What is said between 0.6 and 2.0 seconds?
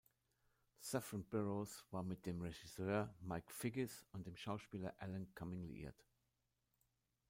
Saffron Burrows